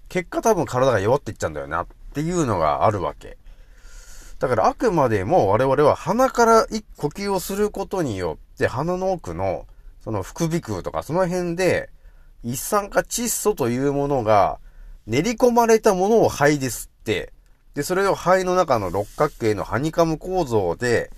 [0.10, 3.38] 結果多分体が弱っていっちゃうんだよなっていうのがあるわけ。
[4.40, 9.66] だからあくまでも我々は鼻から一呼吸をすることによって鼻の奥の
[10.00, 11.90] その副鼻腔とかその辺で
[12.44, 14.60] 一酸化窒素というものが
[15.06, 17.34] 練り込まれたものを肺で吸って、
[17.74, 21.12] で、それを肺の中の六角形のハニカム構造で、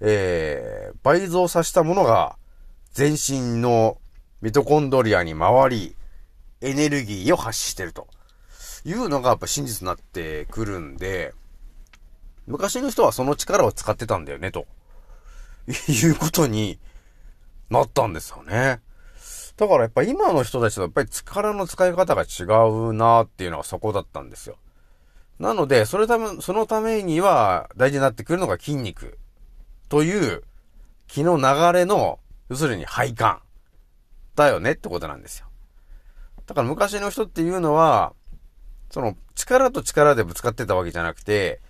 [0.00, 2.36] えー、倍増させたものが
[2.92, 3.98] 全身の
[4.40, 5.96] ミトコンドリアに回り、
[6.60, 8.06] エネルギーを発してると。
[8.84, 11.34] いうのがやっぱ真実になってくるんで、
[12.46, 14.66] 昔の人はその力を使ってたんだよね、と。
[15.88, 16.78] いうことに
[17.70, 18.80] なったんですよね。
[19.56, 24.56] だからやっぱ今の人たちとやっぱり力の使い方が違うなっていうのはそこだったんですよ。
[25.38, 29.18] なので、それため、そのためには大事になってくるのが筋肉
[29.88, 30.42] という
[31.06, 33.40] 気の流れの、要するに配管
[34.36, 35.46] だよねってことなんですよ。
[36.46, 38.14] だから昔の人っていうのは、
[38.90, 41.60] その力と力でぶつかってたわけじゃなくて、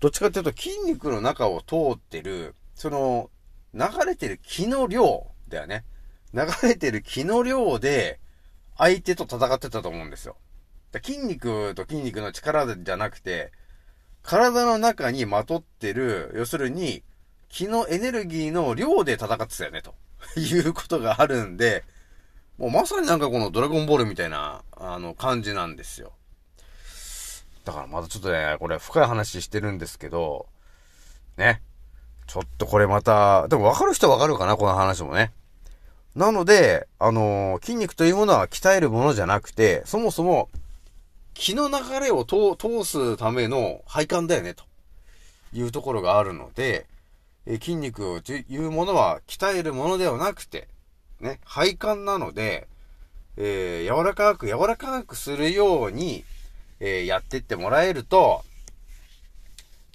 [0.00, 3.30] どっちかっていうと筋肉の中を通ってる、その
[3.74, 5.84] 流れてる気の量だよね。
[6.32, 8.20] 流れてる気の量で
[8.76, 10.36] 相手と戦ってたと思うんですよ。
[11.04, 13.52] 筋肉と筋肉の力じゃなくて、
[14.22, 17.02] 体の中にまとってる、要するに、
[17.48, 19.94] 気のエネルギーの量で戦ってたよね、と
[20.38, 21.84] いうことがあるんで、
[22.58, 26.12] もうまさになんかこのドラゴンボールみたいな、あの、感じなんですよ。
[27.64, 30.48] だからまだちょっとね、これ深い話してるんですけど、
[31.36, 31.62] ね。
[32.30, 35.32] ちょっとこれまた、でも分かる人は分かるかな、この話もね。
[36.14, 40.48] なので、あのー、筋肉というものは鍛えるものじゃなくて、そもそも、
[41.34, 44.62] 気の流れを通すための配管だよね、と
[45.52, 46.86] いうところがあるので、
[47.46, 50.68] え筋肉というものは鍛えるものではなくて、
[51.18, 52.68] ね、配管なので、
[53.38, 56.22] えー、柔らかく柔らかくするように、
[56.78, 58.44] えー、やってってもらえると、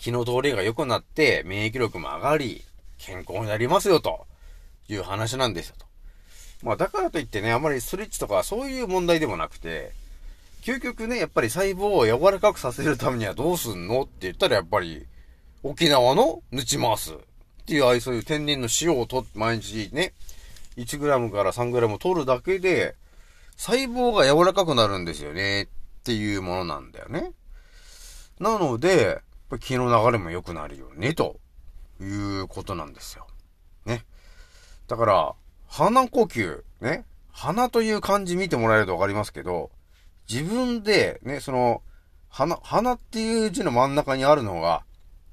[0.05, 2.63] 気の通りが良くなって免疫力も上がり、
[2.99, 4.27] 健康になりますよ、と
[4.87, 5.85] いう話なんですよ、と。
[6.61, 9.93] まあ、だからといってね、あまりストレッチとかそういう問題でもなくて、
[10.61, 15.07] 究極ね、やっぱり細胞を柔らかくさせるためにはどうすんのって言ったらやっぱり、
[15.63, 17.17] 沖縄のヌチマースっ
[17.65, 20.13] ていう、ああいうそういう天然の塩をと毎日ね、
[20.77, 22.93] 1g から 3g 取るだけで、
[23.57, 25.67] 細胞が柔らかくなるんですよねっ
[26.03, 27.31] ていうものなんだよね。
[28.39, 31.39] なので、っぱ気の流れも良くなるよね、と
[32.01, 33.27] いうことなんですよ。
[33.85, 34.05] ね。
[34.87, 35.33] だから、
[35.67, 37.05] 鼻呼吸、ね。
[37.31, 39.71] 鼻という漢字見てもらえるとわかりますけど、
[40.29, 41.81] 自分で、ね、その、
[42.29, 44.83] 花、花っていう字の真ん中にあるのが、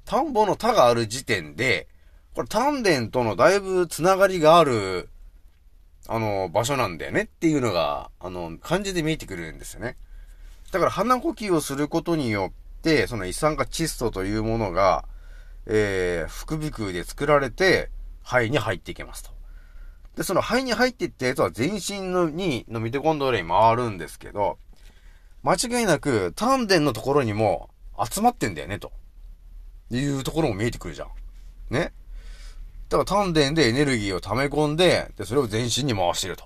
[0.05, 1.87] 田んぼの田がある時点で、
[2.35, 5.09] これ丹田とのだいぶつながりがある、
[6.07, 9.95] あの、場所なんだよねっていうのが、あの、漢字で見えてくるんですよね。
[10.71, 12.62] だから鼻呼吸をすることによっ、
[13.07, 15.05] その一酸化窒素というものが、
[15.65, 17.89] えー、副鼻腔で作られて、
[18.23, 19.31] 肺に入っていきますと。
[20.15, 24.57] で、その肺に入っていったやつは全身のに、のミトコンドリアに回るんですけど、
[25.43, 27.69] 間違いなく丹田のところにも
[28.09, 28.91] 集まってんだよね、と。
[29.91, 31.09] いうところも見えてくるじゃん。
[31.69, 31.93] ね。
[32.89, 36.45] だから丹田でエネルギーを溜め込んで、で、それを全身に回してると。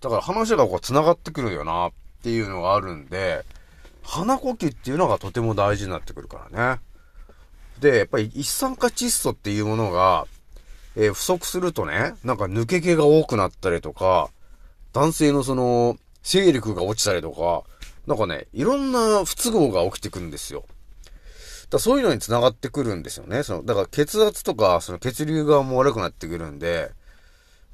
[0.00, 1.92] だから話がこう繋がってくるよな、っ
[2.22, 3.44] ていうのがあるんで、
[4.06, 6.80] 鼻呼吸っていうのがとても大事になってくるからね。
[7.80, 10.26] で、やっぱり一酸化窒素っていうものが、
[10.94, 14.30] えー、不足するとね、なんか抜け毛が多くなったりとか、
[14.92, 17.64] 男性のその、勢力が落ちたりとか、
[18.06, 20.64] なんかね、いろんな不都合が起きてくるんですよ。
[21.68, 23.42] だそういうのに繋がってくるんですよね。
[23.42, 26.92] その、だから血圧とか、その血流がも悪くなってくるんで、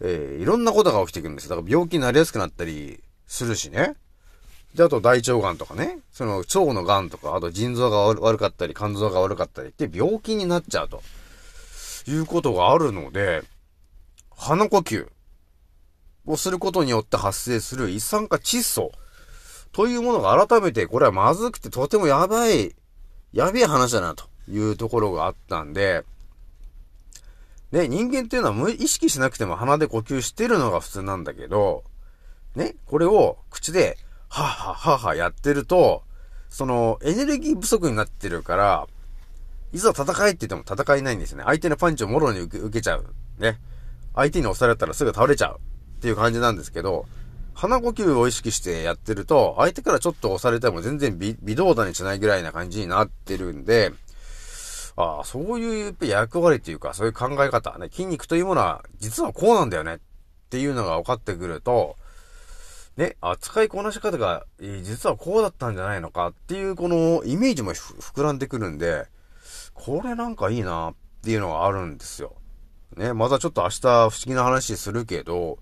[0.01, 1.49] えー、いろんなことが起きてくるんです。
[1.49, 3.95] だから病気になりやすくなったりするしね。
[4.74, 5.98] で、あと大腸がんとかね。
[6.12, 11.02] その腸のがんとか、あと腎臓が悪かったり、肝臓が悪かったりって病気になっちゃうと。
[12.06, 13.42] いうことがあるので、
[14.36, 15.06] 鼻呼吸
[16.26, 18.92] をすることによって発生する一酸化窒素
[19.72, 22.74] というものが改めて、これはまずくてとてもやばい、
[23.32, 26.04] やべえ話だなというところがあったんで、
[27.70, 31.84] ね、人間っていうのは意識しなくても鼻で呼吸してるのが普通なんだけど、
[32.54, 33.96] ね、これを口で、
[34.33, 36.05] ははははやってると、
[36.49, 38.87] その、エネルギー不足になってるから、
[39.72, 41.43] いざ戦えって言っても戦えないんですね。
[41.45, 43.05] 相手のパンチをもろに受けちゃう。
[43.39, 43.59] ね。
[44.14, 45.61] 相手に押されたらすぐ倒れちゃう。
[45.99, 47.05] っていう感じなんですけど、
[47.53, 53.93] 鼻呼吸を意識してやってると、相手からちょっと押されても全然微微動だにしないぐらいな感じになってるんで、
[54.97, 59.99] ああ、そういう役割っていうか、そういう考え方、ね、筋肉というものは、実はこうなんだよねっ
[60.49, 61.97] ていうのが分かってくると、
[62.97, 64.45] ね、扱いこなし方が、
[64.82, 69.07] 実はこうだったんじゃないのかっていう、このイメージも膨らんでくるんで、
[69.74, 72.34] これなんかいいなっていうのがあるんですよ。
[72.97, 75.59] ね、またちょっと明日不思議な話するけど、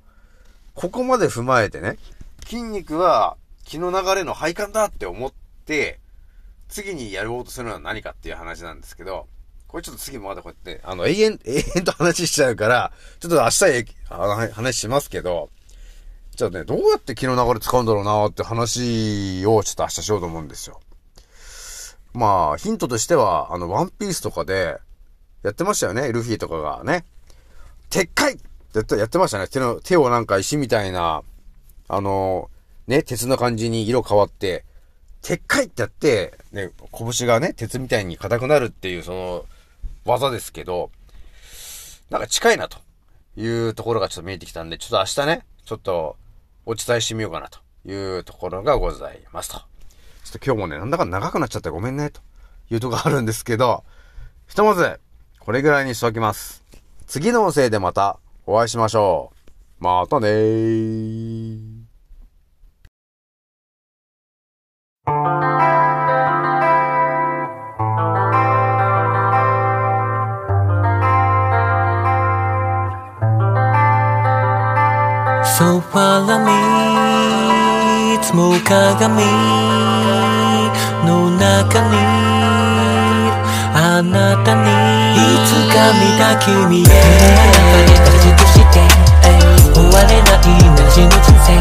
[0.75, 1.99] ここまで踏まえてね、
[2.45, 5.33] 筋肉は気の流れの配管だって思っ
[5.65, 6.01] て、
[6.69, 9.29] 次にやろうとするのは何かっていう話なんですけど、
[9.69, 15.51] これちょっと次もまだこうやって、あの、永遠、永遠と話しちゃうから、ちょっと明日へ、あの、話しますけど、
[16.41, 20.81] じゃあね、どうやって気の流れ使うんだろうなって話をちょっと明日しようと思うんですよ。
[22.15, 24.79] まあ、ヒントとしては、あの、ワンピースとかで、
[25.43, 27.05] やってましたよね、ルフィとかがね。
[27.91, 28.39] 撤回
[28.75, 29.49] やってやってましたね。
[29.49, 31.23] 手の、手をなんか石みたいな、
[31.89, 32.49] あの、
[32.87, 34.65] ね、鉄の感じに色変わって、
[35.21, 39.45] 鉄塊ってやって、ね、拳がね、鉄みたいに硬くなるっていうその
[40.07, 40.91] 技ですけど、
[42.09, 42.79] なんか近いなと
[43.37, 46.17] いうところがちょっと見えてきたんで、ちょっと明日ね、ちょっと
[46.67, 49.59] お伝えしてみようかなというところがございますと。
[49.59, 49.65] ちょ
[50.37, 52.21] っと今日もね、なんだか長くなっちゃってごめんね、と
[52.71, 53.85] いうとこあるんですけど、
[54.47, 55.01] ひとまず、
[55.39, 56.63] これぐらいにしておきます。
[57.07, 59.33] 次の音声でまたお会いしましょ
[59.81, 59.85] う。
[59.85, 61.81] またねー。
[75.61, 76.57] So follow me
[78.15, 79.23] いつも鏡
[81.05, 82.01] の中に
[83.77, 84.65] あなたに
[85.13, 86.85] いつか見た君へ。
[87.85, 88.89] 中でとして
[89.75, 91.53] 終われないなら死ぬ人生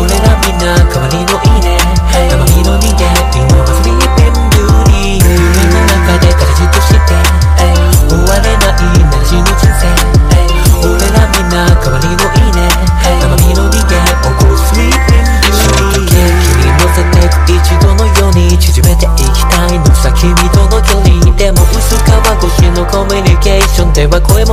[0.00, 1.76] 俺らみんな代わりのいいね
[2.08, 3.04] 生身の人間
[3.36, 3.73] 今は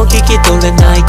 [0.02, 1.04] も聞き取れない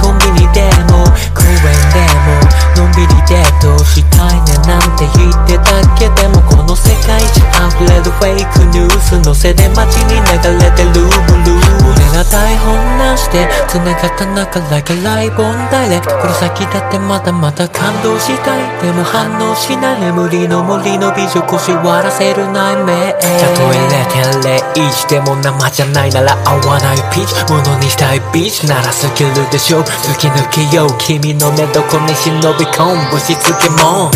[9.12, 11.00] スのせで街に流れてるブ
[11.44, 18.82] ルー俺ら台本なしで繋がった中 like a live on direct この先だってまだまだ感動したい。
[18.82, 20.00] でも反応しない。
[20.00, 23.18] 眠りの森の美女腰割らせる内面た
[23.54, 27.52] とえ0.01でも生じゃないなら合わないピーチ。
[27.52, 28.66] ものにしたいビーチ。
[28.66, 29.82] ならスキルでしょ。
[29.82, 30.88] 突き抜けよう。
[30.98, 33.10] 君の寝床に忍び込む。
[33.10, 34.10] ぶしつけも